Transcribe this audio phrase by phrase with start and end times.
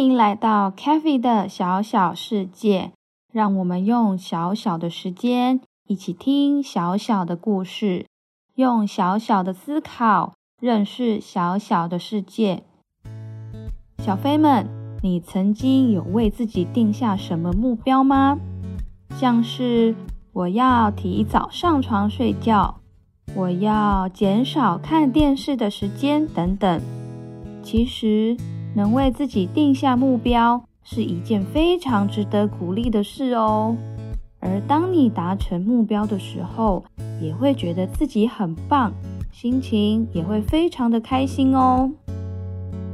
[0.00, 2.92] 欢迎来到 CaFi 的小小世界，
[3.30, 8.06] 让我们用小小的时间一起听小小的故事，
[8.54, 12.62] 用小小的思考认识小小的世界。
[13.98, 14.66] 小飞们，
[15.02, 18.38] 你曾经有为自己定下什么目标吗？
[19.10, 19.94] 像是
[20.32, 22.80] 我要提早上床睡觉，
[23.34, 26.80] 我要减少看电视的时间等等。
[27.62, 28.34] 其实，
[28.74, 33.76] 能为自己定下目标是一件非常值得鼓励的事哦。
[34.38, 36.82] 而当你达成目标的时候，
[37.20, 38.92] 也会觉得自己很棒，
[39.30, 41.90] 心情也会非常的开心哦。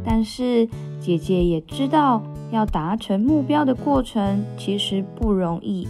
[0.04, 0.68] 但是
[1.00, 5.86] 姐姐也知道，要达成目标的过程其实不容易，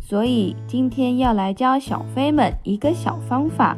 [0.00, 3.76] 所以今天要来教小飞们一个小方法，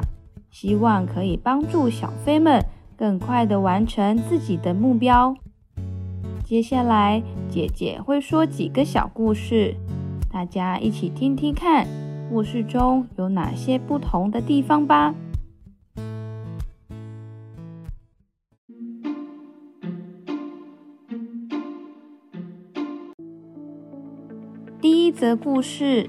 [0.50, 2.62] 希望可以帮助小飞们。
[2.96, 5.36] 更快的完成自己的目标。
[6.44, 9.74] 接下来，姐姐会说几个小故事，
[10.32, 11.86] 大家一起听听看，
[12.30, 15.14] 故事中有哪些不同的地方吧。
[24.80, 26.08] 第一则故事：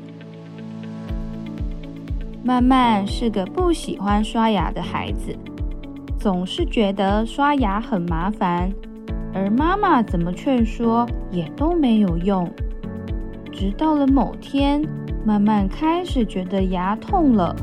[2.44, 5.36] 曼曼是个不喜欢刷牙的孩子。
[6.28, 8.70] 总是觉得刷牙很麻烦，
[9.34, 12.52] 而妈妈怎么劝说也都没有用。
[13.50, 14.86] 直到了某天，
[15.26, 17.56] 曼曼开始觉得牙痛了，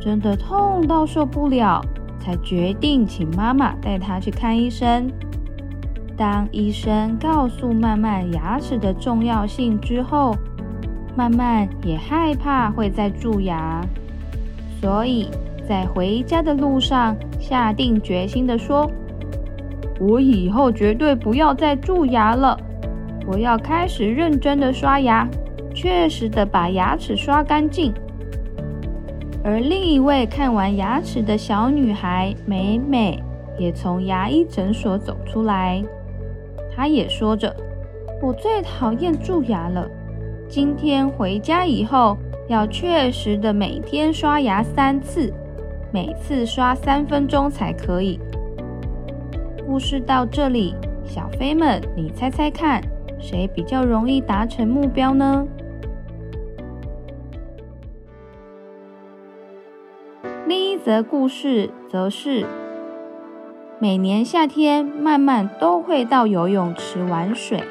[0.00, 1.80] 真的痛到受不了，
[2.18, 5.08] 才决定请妈妈带她去看医生。
[6.16, 10.36] 当医生告诉曼曼牙齿的重要性之后，
[11.14, 13.80] 曼曼也害怕会再蛀牙，
[14.80, 15.28] 所以。
[15.66, 18.90] 在回家的路上，下定决心地说
[20.00, 22.58] ：“我以后绝对不要再蛀牙了，
[23.26, 25.28] 我要开始认真的刷牙，
[25.74, 27.92] 确实的把牙齿刷干净。”
[29.44, 33.20] 而另一位看完牙齿的小女孩美美
[33.58, 35.82] 也从牙医诊所走出来，
[36.74, 37.54] 她也说着
[38.22, 39.88] ：“我最讨厌蛀牙了，
[40.48, 42.16] 今天回家以后
[42.48, 45.32] 要确实的每天刷牙三次。”
[45.92, 48.18] 每次刷三分钟才可以。
[49.66, 52.82] 故事到这里，小飞们，你猜猜看，
[53.20, 55.46] 谁比较容易达成目标呢？
[60.46, 62.46] 另一则故事则是，
[63.78, 67.62] 每年夏天，曼曼都会到游泳池玩水。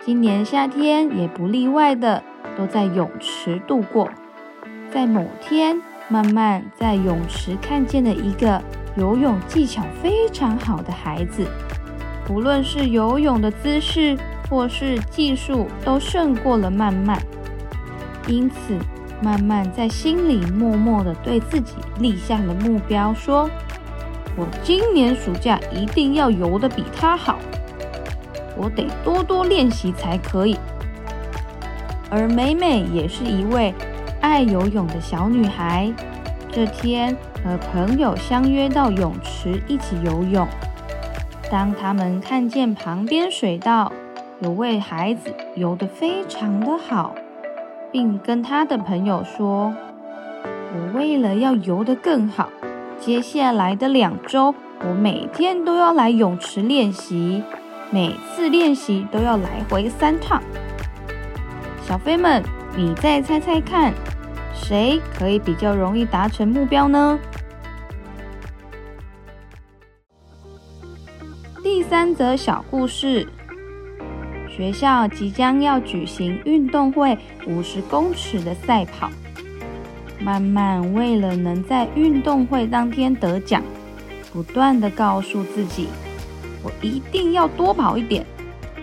[0.00, 2.24] 今年夏天也不例外的，
[2.58, 4.08] 都在泳池度过。
[4.90, 5.80] 在某天，
[6.12, 8.60] 曼曼在泳池看见了一个
[8.96, 11.46] 游泳技巧非常好的孩子，
[12.26, 14.14] 不论是游泳的姿势
[14.46, 17.18] 或是技术，都胜过了曼曼。
[18.26, 18.76] 因此，
[19.22, 23.48] 曼曼在心里默默地对自己立下了目标，说
[24.36, 27.38] ：“我今年暑假一定要游得比他好，
[28.54, 30.58] 我得多多练习才可以。”
[32.12, 33.74] 而美美也是一位。
[34.20, 35.92] 爱游泳的小女孩，
[36.54, 40.46] 这天和朋友相约到泳池一起游泳。
[41.50, 43.90] 当他们看见旁边水道
[44.40, 47.14] 有位孩子游得非常的好，
[47.90, 49.74] 并跟他的朋友说
[50.44, 52.50] ：“我为了要游得更好，
[53.00, 57.42] 接下来的两周我每天都要来泳池练习，
[57.90, 60.42] 每次练习都要来回三趟。”
[61.88, 62.42] 小飞们，
[62.76, 63.94] 你再猜猜看。
[64.54, 67.18] 谁可以比较容易达成目标呢？
[71.62, 73.26] 第三则小故事：
[74.48, 77.16] 学校即将要举行运动会
[77.46, 79.10] 五十公尺的赛跑。
[80.20, 83.62] 慢慢为了能在运动会当天得奖，
[84.32, 85.88] 不断的告诉自己，
[86.62, 88.24] 我一定要多跑一点，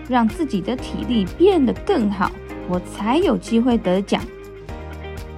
[0.08, 2.30] 让自己的体力变得更好，
[2.68, 4.22] 我才有机会得奖。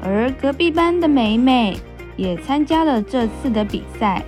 [0.03, 1.77] 而隔壁班的美美
[2.17, 4.23] 也参加了这次的比赛，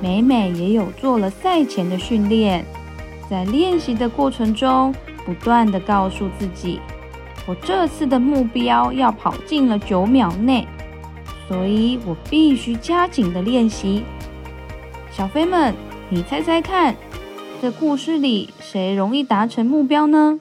[0.00, 2.64] 美美也有做了赛前的训练，
[3.30, 4.94] 在练习的过程中，
[5.24, 6.78] 不断的告诉自己，
[7.46, 10.66] 我这次的目标要跑进了九秒内。
[11.48, 14.04] 所以我必须加紧的练习。
[15.10, 15.74] 小飞们，
[16.08, 16.94] 你猜猜看，
[17.60, 20.40] 这故事里谁容易达成目标呢？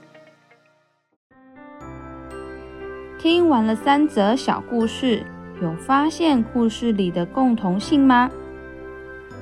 [3.21, 5.23] 听完了三则小故事，
[5.61, 8.27] 有发现故事里的共同性吗？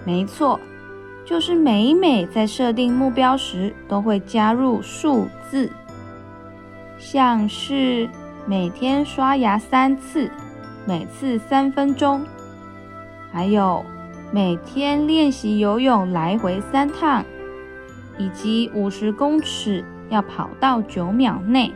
[0.03, 0.59] 没错，
[1.23, 5.71] 就是每每在设定目标时都会加入数字，
[6.97, 8.09] 像是
[8.45, 10.29] 每天刷牙三次。
[10.85, 12.25] 每次三分钟，
[13.31, 13.85] 还有
[14.29, 17.23] 每天练习游泳来回三趟，
[18.17, 21.71] 以及五十公尺要跑到九秒内。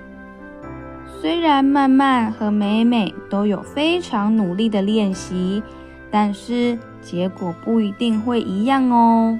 [1.21, 5.63] 虽然曼曼和美美都有非常努力的练习，
[6.11, 9.39] 但是结果不一定会一样哦。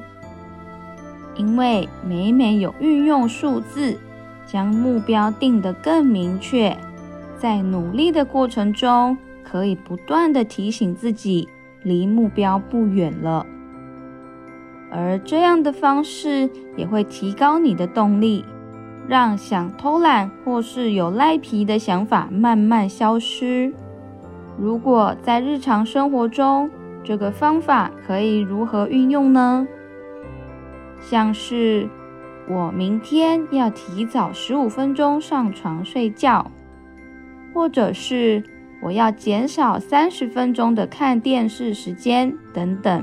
[1.35, 3.97] 因为美美有运用数字，
[4.45, 6.77] 将目标定得更明确，
[7.37, 9.17] 在努力的过程中。
[9.43, 11.47] 可以不断的提醒自己，
[11.83, 13.45] 离目标不远了。
[14.89, 18.43] 而这样的方式也会提高你的动力，
[19.07, 23.73] 让想偷懒或是有赖皮的想法慢慢消失。
[24.57, 26.69] 如果在日常生活中，
[27.03, 29.67] 这个方法可以如何运用呢？
[31.01, 31.89] 像是
[32.49, 36.51] 我明天要提早十五分钟上床睡觉，
[37.53, 38.43] 或者是。
[38.85, 43.01] 我要减少三十分钟的看电视时间，等等。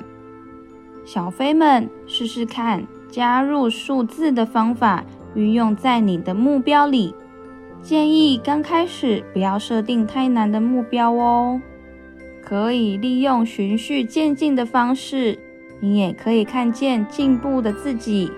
[1.07, 5.03] 小飞们，试试看加入数字的方法，
[5.35, 7.15] 运用在你的目标里。
[7.83, 11.61] 建议刚开始不要设定太难的目标哦，
[12.43, 15.39] 可以利用循序渐进的方式，
[15.81, 18.31] 你也可以看见进步的自己。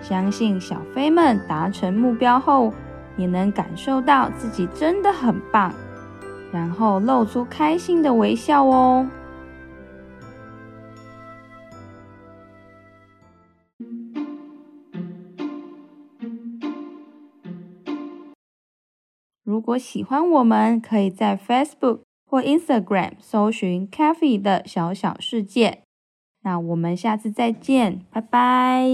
[0.00, 2.74] 相信小飞们达成目标后，
[3.16, 5.72] 也能感受到自己真的很棒。
[6.52, 9.06] 然后露出开心的微笑哦。
[19.52, 25.82] 如果喜欢我们，可以在 Facebook 或 Instagram 搜寻 “CaFi 的小小世界”。
[26.42, 28.88] 那我们下次再见，拜拜。